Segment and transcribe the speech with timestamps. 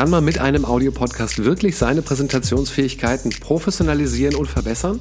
[0.00, 4.98] Kann man mit einem Audiopodcast wirklich seine Präsentationsfähigkeiten professionalisieren und verbessern?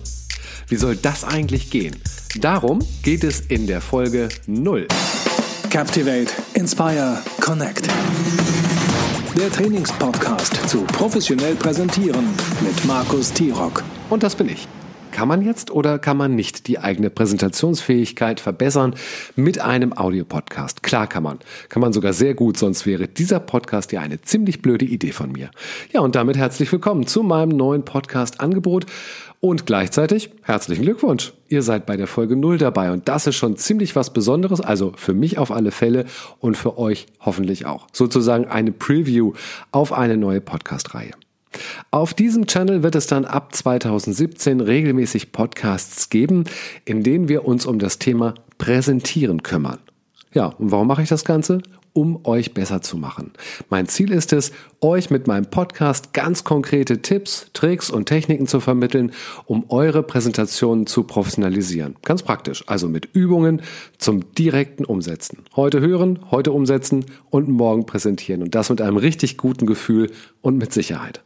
[0.67, 1.95] Wie soll das eigentlich gehen?
[2.41, 4.89] Darum geht es in der Folge 0.
[5.69, 7.87] Captivate, Inspire, Connect.
[9.37, 12.25] Der Trainingspodcast zu professionell präsentieren
[12.59, 13.85] mit Markus Tirock.
[14.09, 14.67] Und das bin ich.
[15.19, 18.95] Kann man jetzt oder kann man nicht die eigene Präsentationsfähigkeit verbessern
[19.35, 20.81] mit einem Audiopodcast?
[20.81, 21.39] Klar kann man.
[21.67, 25.33] Kann man sogar sehr gut, sonst wäre dieser Podcast ja eine ziemlich blöde Idee von
[25.33, 25.51] mir.
[25.91, 28.85] Ja, und damit herzlich willkommen zu meinem neuen Podcast-Angebot
[29.41, 31.33] und gleichzeitig herzlichen Glückwunsch.
[31.49, 34.93] Ihr seid bei der Folge 0 dabei und das ist schon ziemlich was Besonderes, also
[34.95, 36.05] für mich auf alle Fälle
[36.39, 37.87] und für euch hoffentlich auch.
[37.91, 39.33] Sozusagen eine Preview
[39.73, 41.11] auf eine neue Podcast-Reihe.
[41.91, 46.43] Auf diesem Channel wird es dann ab 2017 regelmäßig Podcasts geben,
[46.85, 49.79] in denen wir uns um das Thema Präsentieren kümmern.
[50.33, 51.59] Ja, und warum mache ich das Ganze?
[51.93, 53.33] Um euch besser zu machen.
[53.69, 58.59] Mein Ziel ist es, euch mit meinem Podcast ganz konkrete Tipps, Tricks und Techniken zu
[58.59, 59.11] vermitteln,
[59.47, 61.95] um eure Präsentationen zu professionalisieren.
[62.03, 63.63] Ganz praktisch, also mit Übungen
[63.97, 65.45] zum direkten Umsetzen.
[65.55, 68.43] Heute hören, heute umsetzen und morgen präsentieren.
[68.43, 71.23] Und das mit einem richtig guten Gefühl und mit Sicherheit.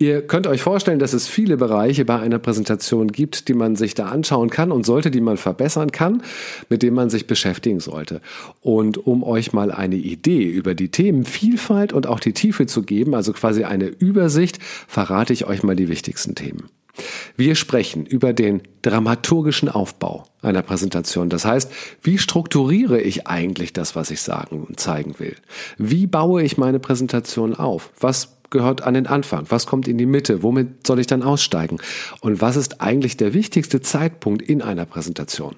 [0.00, 3.92] Ihr könnt euch vorstellen, dass es viele Bereiche bei einer Präsentation gibt, die man sich
[3.92, 6.22] da anschauen kann und sollte, die man verbessern kann,
[6.70, 8.22] mit denen man sich beschäftigen sollte.
[8.62, 13.14] Und um euch mal eine Idee über die Themenvielfalt und auch die Tiefe zu geben,
[13.14, 16.70] also quasi eine Übersicht, verrate ich euch mal die wichtigsten Themen.
[17.36, 21.28] Wir sprechen über den dramaturgischen Aufbau einer Präsentation.
[21.28, 21.70] Das heißt,
[22.02, 25.36] wie strukturiere ich eigentlich das, was ich sagen und zeigen will?
[25.76, 27.90] Wie baue ich meine Präsentation auf?
[28.00, 29.46] Was gehört an den Anfang?
[29.48, 30.42] Was kommt in die Mitte?
[30.42, 31.78] Womit soll ich dann aussteigen?
[32.20, 35.56] Und was ist eigentlich der wichtigste Zeitpunkt in einer Präsentation?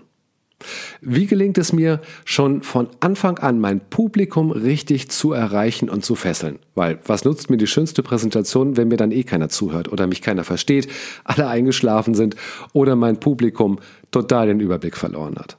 [1.01, 6.15] Wie gelingt es mir schon von Anfang an, mein Publikum richtig zu erreichen und zu
[6.15, 6.59] fesseln?
[6.75, 10.23] Weil was nutzt mir die schönste Präsentation, wenn mir dann eh keiner zuhört oder mich
[10.23, 10.89] keiner versteht,
[11.25, 12.37] alle eingeschlafen sind
[12.73, 13.79] oder mein Publikum
[14.11, 15.59] total den Überblick verloren hat?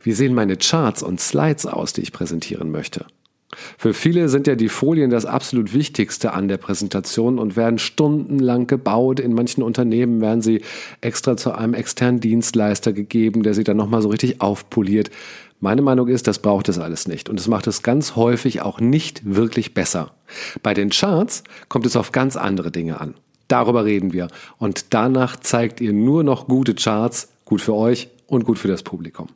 [0.00, 3.06] Wie sehen meine Charts und Slides aus, die ich präsentieren möchte?
[3.78, 8.66] Für viele sind ja die Folien das absolut Wichtigste an der Präsentation und werden stundenlang
[8.66, 9.20] gebaut.
[9.20, 10.60] In manchen Unternehmen werden sie
[11.00, 15.10] extra zu einem externen Dienstleister gegeben, der sie dann nochmal so richtig aufpoliert.
[15.60, 18.80] Meine Meinung ist, das braucht es alles nicht und es macht es ganz häufig auch
[18.80, 20.12] nicht wirklich besser.
[20.62, 23.14] Bei den Charts kommt es auf ganz andere Dinge an.
[23.48, 28.44] Darüber reden wir und danach zeigt ihr nur noch gute Charts, gut für euch und
[28.44, 29.28] gut für das Publikum.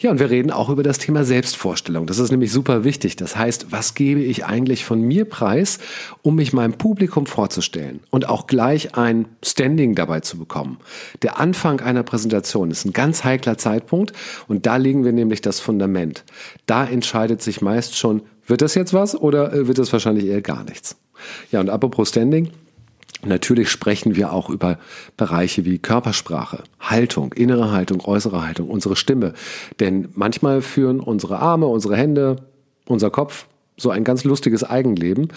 [0.00, 2.06] Ja, und wir reden auch über das Thema Selbstvorstellung.
[2.06, 3.16] Das ist nämlich super wichtig.
[3.16, 5.78] Das heißt, was gebe ich eigentlich von mir preis,
[6.22, 10.78] um mich meinem Publikum vorzustellen und auch gleich ein Standing dabei zu bekommen.
[11.22, 14.14] Der Anfang einer Präsentation ist ein ganz heikler Zeitpunkt
[14.48, 16.24] und da legen wir nämlich das Fundament.
[16.64, 20.42] Da entscheidet sich meist schon, wird das jetzt was oder äh, wird das wahrscheinlich eher
[20.42, 20.96] gar nichts.
[21.52, 22.50] Ja, und apropos Standing,
[23.24, 24.78] Natürlich sprechen wir auch über
[25.16, 29.34] Bereiche wie Körpersprache, Haltung, innere Haltung, äußere Haltung, unsere Stimme.
[29.78, 32.36] Denn manchmal führen unsere Arme, unsere Hände,
[32.86, 35.28] unser Kopf so ein ganz lustiges Eigenleben.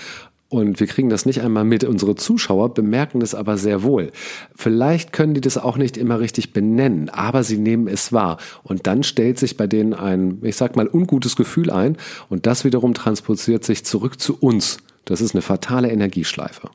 [0.50, 1.84] Und wir kriegen das nicht einmal mit.
[1.84, 4.12] Unsere Zuschauer bemerken das aber sehr wohl.
[4.56, 8.38] Vielleicht können die das auch nicht immer richtig benennen, aber sie nehmen es wahr.
[8.62, 11.98] Und dann stellt sich bei denen ein, ich sag mal, ungutes Gefühl ein.
[12.30, 14.78] Und das wiederum transportiert sich zurück zu uns.
[15.06, 16.70] Das ist eine fatale Energieschleife.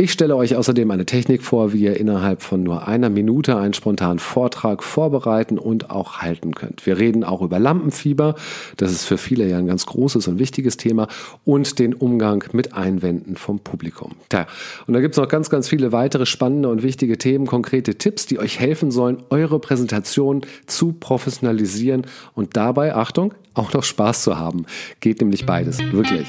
[0.00, 3.74] Ich stelle euch außerdem eine Technik vor, wie ihr innerhalb von nur einer Minute einen
[3.74, 6.86] spontanen Vortrag vorbereiten und auch halten könnt.
[6.86, 8.34] Wir reden auch über Lampenfieber,
[8.78, 11.06] das ist für viele ja ein ganz großes und wichtiges Thema,
[11.44, 14.12] und den Umgang mit Einwänden vom Publikum.
[14.30, 14.46] Tja,
[14.86, 18.24] und da gibt es noch ganz, ganz viele weitere spannende und wichtige Themen, konkrete Tipps,
[18.24, 24.38] die euch helfen sollen, eure Präsentation zu professionalisieren und dabei, Achtung, auch noch Spaß zu
[24.38, 24.64] haben.
[25.00, 26.26] Geht nämlich beides, wirklich.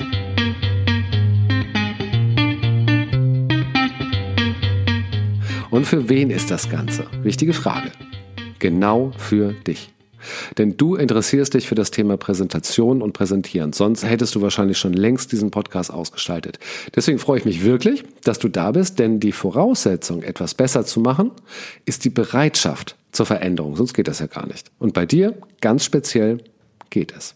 [5.72, 7.08] Und für wen ist das Ganze?
[7.24, 7.92] Wichtige Frage.
[8.60, 9.90] Genau für dich.
[10.58, 13.72] Denn du interessierst dich für das Thema Präsentation und Präsentieren.
[13.74, 16.60] Sonst hättest du wahrscheinlich schon längst diesen Podcast ausgestaltet.
[16.94, 21.00] Deswegen freue ich mich wirklich, dass du da bist, denn die Voraussetzung, etwas besser zu
[21.00, 21.32] machen,
[21.86, 23.78] ist die Bereitschaft zur Veränderung.
[23.78, 24.72] Sonst geht das ja gar nicht.
[24.78, 26.40] Und bei dir, ganz speziell,
[26.90, 27.34] geht es.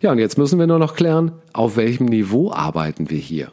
[0.00, 3.50] Ja, und jetzt müssen wir nur noch klären, auf welchem Niveau arbeiten wir hier?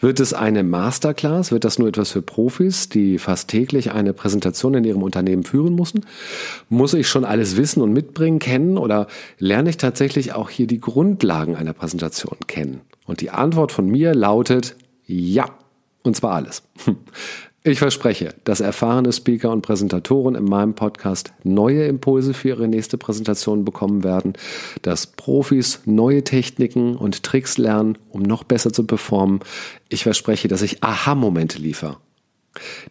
[0.00, 1.52] Wird es eine Masterclass?
[1.52, 5.74] Wird das nur etwas für Profis, die fast täglich eine Präsentation in ihrem Unternehmen führen
[5.74, 6.04] müssen?
[6.68, 9.06] Muss ich schon alles wissen und mitbringen, kennen oder
[9.38, 12.80] lerne ich tatsächlich auch hier die Grundlagen einer Präsentation kennen?
[13.06, 14.76] Und die Antwort von mir lautet
[15.06, 15.46] ja.
[16.02, 16.62] Und zwar alles.
[17.64, 22.98] Ich verspreche, dass erfahrene Speaker und Präsentatoren in meinem Podcast neue Impulse für ihre nächste
[22.98, 24.32] Präsentation bekommen werden,
[24.82, 29.38] dass Profis neue Techniken und Tricks lernen, um noch besser zu performen.
[29.88, 31.98] Ich verspreche, dass ich Aha-Momente liefere,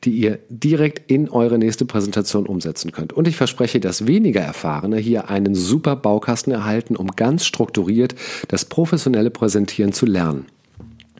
[0.05, 3.11] die ihr direkt in eure nächste Präsentation umsetzen könnt.
[3.11, 8.15] Und ich verspreche, dass weniger Erfahrene hier einen super Baukasten erhalten, um ganz strukturiert
[8.47, 10.45] das professionelle Präsentieren zu lernen.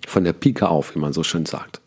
[0.07, 1.81] Von der Pike auf, wie man so schön sagt.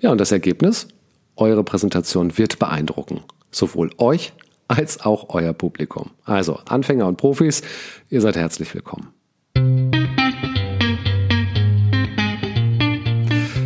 [0.00, 0.88] Ja, und das Ergebnis?
[1.36, 3.20] Eure Präsentation wird beeindrucken.
[3.50, 4.32] Sowohl euch
[4.68, 6.10] als auch euer Publikum.
[6.24, 7.62] Also Anfänger und Profis,
[8.08, 9.08] ihr seid herzlich willkommen.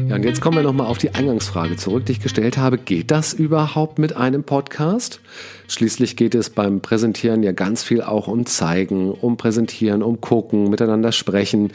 [0.08, 2.78] Ja, und jetzt kommen wir nochmal auf die Eingangsfrage zurück, die ich gestellt habe.
[2.78, 5.20] Geht das überhaupt mit einem Podcast?
[5.68, 10.70] Schließlich geht es beim Präsentieren ja ganz viel auch um Zeigen, um Präsentieren, um Gucken,
[10.70, 11.72] miteinander sprechen.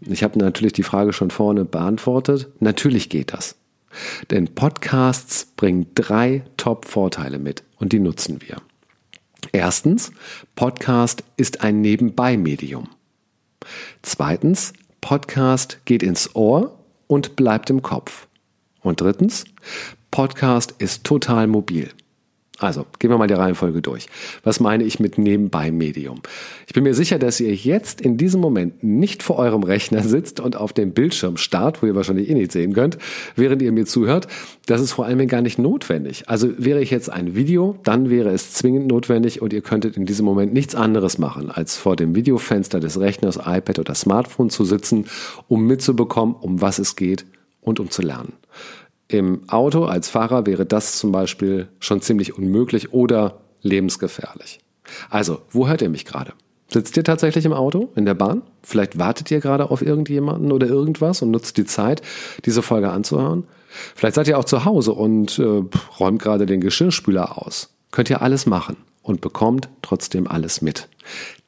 [0.00, 2.48] Ich habe natürlich die Frage schon vorne beantwortet.
[2.60, 3.56] Natürlich geht das.
[4.30, 8.56] Denn Podcasts bringen drei Top-Vorteile mit und die nutzen wir.
[9.52, 10.12] Erstens,
[10.56, 12.88] Podcast ist ein Nebenbei-Medium.
[14.02, 18.26] Zweitens, Podcast geht ins Ohr und bleibt im Kopf.
[18.80, 19.44] Und drittens,
[20.10, 21.90] Podcast ist total mobil.
[22.60, 24.06] Also, gehen wir mal die Reihenfolge durch.
[24.44, 26.20] Was meine ich mit Nebenbei-Medium?
[26.68, 30.38] Ich bin mir sicher, dass ihr jetzt in diesem Moment nicht vor eurem Rechner sitzt
[30.38, 32.96] und auf dem Bildschirm starrt, wo ihr wahrscheinlich eh nicht sehen könnt,
[33.34, 34.28] während ihr mir zuhört.
[34.66, 36.28] Das ist vor allem gar nicht notwendig.
[36.28, 40.06] Also wäre ich jetzt ein Video, dann wäre es zwingend notwendig und ihr könntet in
[40.06, 44.64] diesem Moment nichts anderes machen, als vor dem Videofenster des Rechners, iPad oder Smartphone zu
[44.64, 45.06] sitzen,
[45.48, 47.24] um mitzubekommen, um was es geht
[47.60, 48.34] und um zu lernen.
[49.08, 54.60] Im Auto als Fahrer wäre das zum Beispiel schon ziemlich unmöglich oder lebensgefährlich.
[55.10, 56.32] Also, wo hört ihr mich gerade?
[56.68, 58.42] Sitzt ihr tatsächlich im Auto, in der Bahn?
[58.62, 62.02] Vielleicht wartet ihr gerade auf irgendjemanden oder irgendwas und nutzt die Zeit,
[62.46, 63.44] diese Folge anzuhören?
[63.94, 65.62] Vielleicht seid ihr auch zu Hause und äh,
[66.00, 67.74] räumt gerade den Geschirrspüler aus.
[67.90, 70.88] Könnt ihr alles machen und bekommt trotzdem alles mit.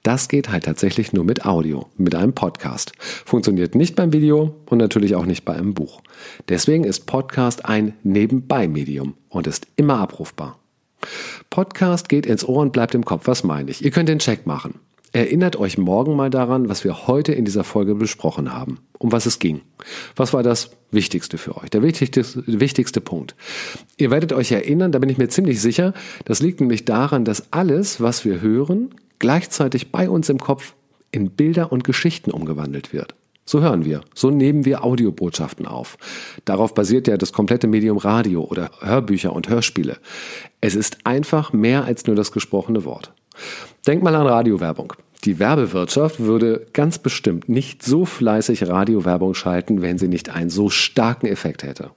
[0.02, 2.92] Das geht halt tatsächlich nur mit Audio, mit einem Podcast.
[2.98, 6.00] Funktioniert nicht beim Video und natürlich auch nicht bei einem Buch.
[6.48, 10.58] Deswegen ist Podcast ein Nebenbei-Medium und ist immer abrufbar.
[11.50, 13.26] Podcast geht ins Ohr und bleibt im Kopf.
[13.26, 13.84] Was meine ich?
[13.84, 14.80] Ihr könnt den Check machen.
[15.12, 19.24] Erinnert euch morgen mal daran, was wir heute in dieser Folge besprochen haben, um was
[19.24, 19.62] es ging.
[20.14, 21.70] Was war das Wichtigste für euch?
[21.70, 23.34] Der wichtigste, wichtigste Punkt.
[23.96, 25.94] Ihr werdet euch erinnern, da bin ich mir ziemlich sicher,
[26.26, 30.74] das liegt nämlich daran, dass alles, was wir hören, gleichzeitig bei uns im Kopf
[31.10, 33.14] in Bilder und Geschichten umgewandelt wird.
[33.48, 35.98] So hören wir, so nehmen wir Audiobotschaften auf.
[36.44, 39.98] Darauf basiert ja das komplette Medium Radio oder Hörbücher und Hörspiele.
[40.60, 43.12] Es ist einfach mehr als nur das gesprochene Wort.
[43.86, 44.94] Denk mal an Radiowerbung.
[45.24, 50.68] Die Werbewirtschaft würde ganz bestimmt nicht so fleißig Radiowerbung schalten, wenn sie nicht einen so
[50.68, 51.90] starken Effekt hätte.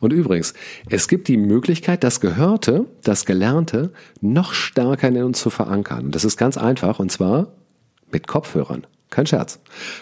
[0.00, 0.54] Und übrigens,
[0.90, 6.10] es gibt die Möglichkeit, das Gehörte, das Gelernte noch stärker in uns zu verankern.
[6.10, 7.48] Das ist ganz einfach, und zwar
[8.10, 8.86] mit Kopfhörern.
[9.14, 9.60] Kein Scherz.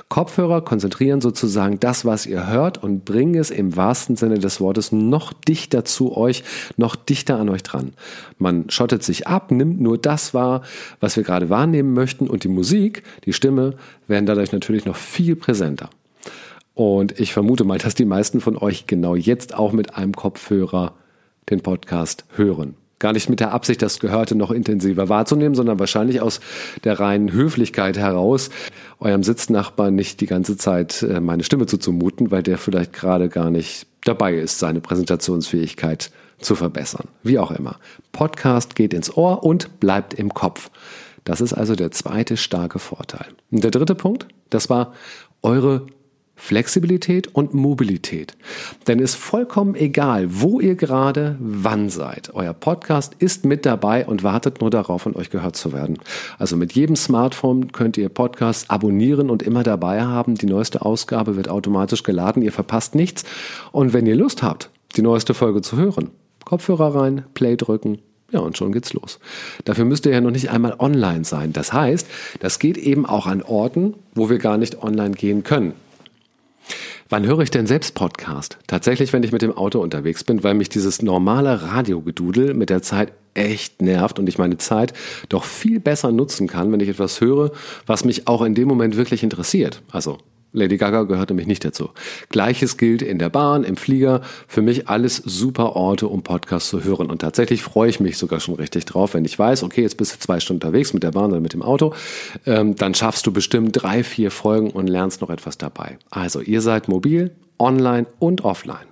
[0.09, 4.91] Kopfhörer konzentrieren sozusagen das, was ihr hört und bringen es im wahrsten Sinne des Wortes
[4.91, 6.45] noch dichter zu euch,
[6.79, 7.93] noch dichter an euch dran.
[8.39, 10.63] Man schottet sich ab, nimmt nur das wahr,
[10.99, 13.75] was wir gerade wahrnehmen möchten und die Musik, die Stimme
[14.09, 15.91] werden dadurch natürlich noch viel präsenter.
[16.83, 20.95] Und ich vermute mal, dass die meisten von euch genau jetzt auch mit einem Kopfhörer
[21.49, 22.75] den Podcast hören.
[22.99, 26.41] Gar nicht mit der Absicht, das Gehörte noch intensiver wahrzunehmen, sondern wahrscheinlich aus
[26.83, 28.51] der reinen Höflichkeit heraus,
[28.99, 33.51] eurem Sitznachbarn nicht die ganze Zeit äh, meine Stimme zuzumuten, weil der vielleicht gerade gar
[33.51, 36.11] nicht dabei ist, seine Präsentationsfähigkeit
[36.41, 37.07] zu verbessern.
[37.23, 37.79] Wie auch immer.
[38.11, 40.69] Podcast geht ins Ohr und bleibt im Kopf.
[41.23, 43.27] Das ist also der zweite starke Vorteil.
[43.53, 44.95] Und der dritte Punkt, das war
[45.43, 45.87] eure
[46.43, 48.37] Flexibilität und Mobilität.
[48.89, 52.35] Denn es ist vollkommen egal, wo ihr gerade wann seid.
[52.35, 56.01] Euer Podcast ist mit dabei und wartet nur darauf, von euch gehört zu werden.
[56.39, 60.35] Also mit jedem Smartphone könnt ihr Podcast abonnieren und immer dabei haben.
[60.35, 62.43] Die neueste Ausgabe wird automatisch geladen.
[62.43, 63.23] Ihr verpasst nichts.
[63.71, 66.11] Und wenn ihr Lust habt, die neueste Folge zu hören,
[66.45, 67.99] Kopfhörer rein, Play drücken,
[68.33, 69.21] ja, und schon geht's los.
[69.65, 71.53] Dafür müsst ihr ja noch nicht einmal online sein.
[71.53, 72.09] Das heißt,
[72.41, 75.75] das geht eben auch an Orten, wo wir gar nicht online gehen können.
[77.13, 78.57] Wann höre ich denn selbst Podcast?
[78.67, 82.81] Tatsächlich, wenn ich mit dem Auto unterwegs bin, weil mich dieses normale Radiogedudel mit der
[82.81, 84.95] Zeit echt nervt und ich meine Zeit
[85.29, 87.53] doch viel besser nutzen kann, wenn ich etwas höre,
[87.85, 89.83] was mich auch in dem Moment wirklich interessiert.
[89.91, 90.17] Also
[90.53, 91.91] Lady Gaga gehört nämlich nicht dazu.
[92.29, 94.21] Gleiches gilt in der Bahn, im Flieger.
[94.47, 97.11] Für mich alles super Orte, um Podcasts zu hören.
[97.11, 100.15] Und tatsächlich freue ich mich sogar schon richtig drauf, wenn ich weiß, okay, jetzt bist
[100.15, 101.95] du zwei Stunden unterwegs mit der Bahn oder mit dem Auto.
[102.47, 105.99] Ähm, dann schaffst du bestimmt drei, vier Folgen und lernst noch etwas dabei.
[106.11, 108.87] Also ihr seid mobil, online und offline.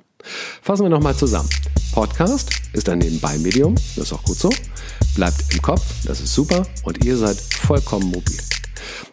[0.62, 1.49] Fassen wir nochmal zusammen.
[1.93, 4.50] Podcast ist ein Nebenbei-Medium, das ist auch gut so.
[5.17, 8.38] Bleibt im Kopf, das ist super und ihr seid vollkommen mobil.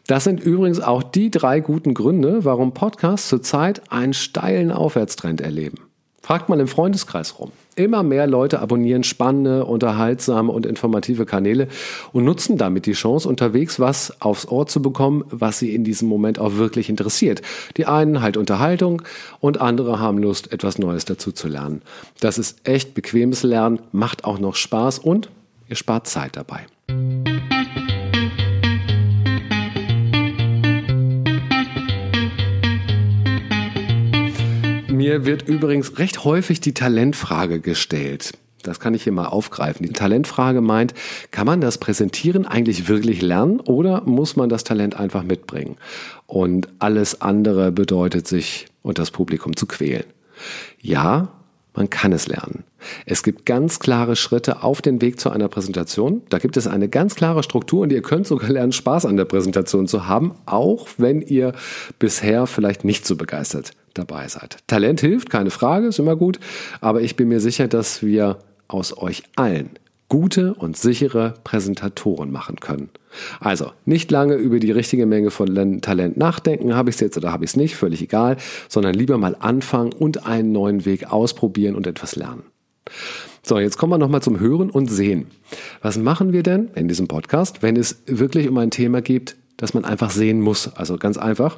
[0.08, 5.80] Das sind übrigens auch die drei guten Gründe, warum Podcasts zurzeit einen steilen Aufwärtstrend erleben.
[6.28, 7.54] Fragt mal im Freundeskreis rum.
[7.78, 11.70] Immer mehr Leute abonnieren spannende, unterhaltsame und informative Kanäle
[12.12, 16.10] und nutzen damit die Chance, unterwegs was aufs Ohr zu bekommen, was sie in diesem
[16.10, 17.42] Moment auch wirklich interessiert.
[17.78, 19.04] Die einen halt Unterhaltung
[19.40, 21.82] und andere haben Lust, etwas Neues dazu zu lernen.
[22.20, 25.30] Das ist echt bequemes Lernen, macht auch noch Spaß und
[25.70, 26.66] ihr spart Zeit dabei.
[35.08, 38.34] Mir wird übrigens recht häufig die Talentfrage gestellt.
[38.62, 39.88] Das kann ich hier mal aufgreifen.
[39.88, 40.94] Die Talentfrage meint,
[41.32, 45.78] kann man das Präsentieren eigentlich wirklich lernen oder muss man das Talent einfach mitbringen?
[46.26, 50.04] Und alles andere bedeutet sich und das Publikum zu quälen.
[50.82, 51.30] Ja,
[51.74, 52.66] man kann es lernen.
[53.06, 56.24] Es gibt ganz klare Schritte auf den Weg zu einer Präsentation.
[56.28, 59.24] Da gibt es eine ganz klare Struktur und ihr könnt sogar lernen, Spaß an der
[59.24, 61.54] Präsentation zu haben, auch wenn ihr
[61.98, 64.58] bisher vielleicht nicht so begeistert dabei seid.
[64.68, 66.40] Talent hilft, keine Frage, ist immer gut,
[66.82, 69.72] aber ich bin mir sicher, dass wir aus euch allen
[70.10, 72.90] gute und sichere Präsentatoren machen können.
[73.40, 77.32] Also nicht lange über die richtige Menge von Talent nachdenken, habe ich es jetzt oder
[77.32, 78.38] habe ich es nicht, völlig egal,
[78.70, 82.44] sondern lieber mal anfangen und einen neuen Weg ausprobieren und etwas lernen.
[83.44, 85.28] So, jetzt kommen wir nochmal zum Hören und Sehen.
[85.82, 89.74] Was machen wir denn in diesem Podcast, wenn es wirklich um ein Thema geht, das
[89.74, 90.74] man einfach sehen muss?
[90.76, 91.58] Also ganz einfach,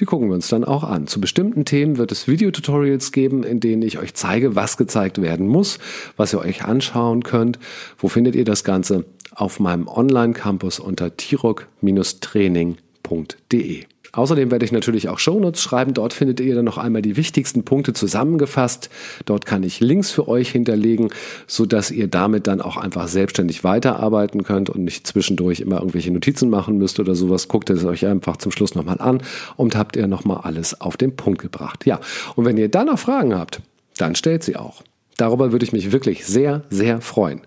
[0.00, 1.06] die gucken wir uns dann auch an.
[1.06, 5.48] Zu bestimmten Themen wird es Videotutorials geben, in denen ich euch zeige, was gezeigt werden
[5.48, 5.78] muss,
[6.16, 7.58] was ihr euch anschauen könnt.
[7.98, 9.04] Wo findet ihr das Ganze?
[9.34, 13.84] Auf meinem Online-Campus unter tirok-training.de.
[14.12, 15.94] Außerdem werde ich natürlich auch Shownotes schreiben.
[15.94, 18.90] Dort findet ihr dann noch einmal die wichtigsten Punkte zusammengefasst.
[19.24, 21.10] Dort kann ich Links für euch hinterlegen,
[21.46, 26.10] so dass ihr damit dann auch einfach selbstständig weiterarbeiten könnt und nicht zwischendurch immer irgendwelche
[26.10, 27.48] Notizen machen müsst oder sowas.
[27.48, 29.22] Guckt es euch einfach zum Schluss nochmal an
[29.56, 31.86] und habt ihr nochmal alles auf den Punkt gebracht.
[31.86, 32.00] Ja,
[32.36, 33.60] und wenn ihr dann noch Fragen habt,
[33.98, 34.82] dann stellt sie auch.
[35.16, 37.40] Darüber würde ich mich wirklich sehr, sehr freuen.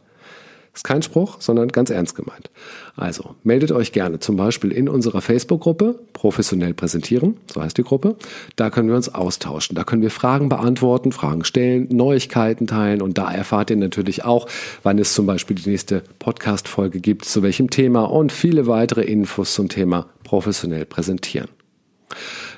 [0.74, 2.50] Ist kein Spruch, sondern ganz ernst gemeint.
[2.96, 8.16] Also meldet euch gerne zum Beispiel in unserer Facebook-Gruppe Professionell präsentieren, so heißt die Gruppe.
[8.56, 9.76] Da können wir uns austauschen.
[9.76, 14.48] Da können wir Fragen beantworten, Fragen stellen, Neuigkeiten teilen und da erfahrt ihr natürlich auch,
[14.82, 19.54] wann es zum Beispiel die nächste Podcast-Folge gibt, zu welchem Thema und viele weitere Infos
[19.54, 21.50] zum Thema professionell präsentieren.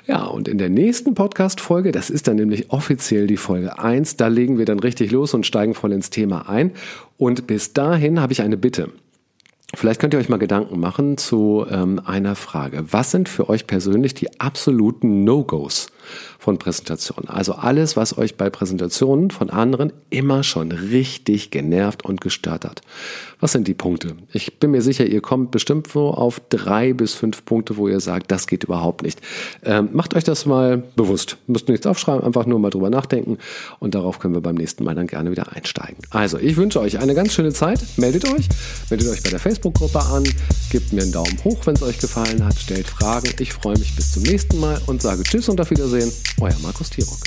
[0.06, 4.28] Ja, und in der nächsten Podcast-Folge, das ist dann nämlich offiziell die Folge 1, da
[4.28, 6.72] legen wir dann richtig los und steigen voll ins Thema ein.
[7.16, 8.90] Und bis dahin habe ich eine Bitte.
[9.76, 12.84] Vielleicht könnt ihr euch mal Gedanken machen zu ähm, einer Frage.
[12.90, 15.88] Was sind für euch persönlich die absoluten No-Gos
[16.38, 17.28] von Präsentationen?
[17.28, 22.80] Also alles, was euch bei Präsentationen von anderen immer schon richtig genervt und gestört hat.
[23.40, 24.16] Was sind die Punkte?
[24.32, 28.00] Ich bin mir sicher, ihr kommt bestimmt so auf drei bis fünf Punkte, wo ihr
[28.00, 29.20] sagt, das geht überhaupt nicht.
[29.64, 31.36] Ähm, macht euch das mal bewusst.
[31.46, 33.38] Müsst nichts aufschreiben, einfach nur mal drüber nachdenken
[33.80, 35.98] und darauf können wir beim nächsten Mal dann gerne wieder einsteigen.
[36.10, 37.80] Also, ich wünsche euch eine ganz schöne Zeit.
[37.96, 38.48] Meldet euch,
[38.90, 40.24] meldet euch bei der Facebook-Gruppe an,
[40.70, 43.28] gebt mir einen Daumen hoch, wenn es euch gefallen hat, stellt Fragen.
[43.40, 45.93] Ich freue mich bis zum nächsten Mal und sage Tschüss und auf Wiedersehen.
[45.94, 47.18] Euer Markus Tirock.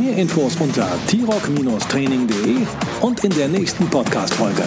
[0.00, 2.66] Mehr Infos unter t-rock-training.de
[3.02, 4.62] und in der nächsten Podcast-Folge.